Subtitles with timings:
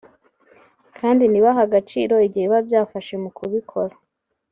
[0.97, 3.95] kandi ntibahe agaciro igihe biba byafashe mu kubikora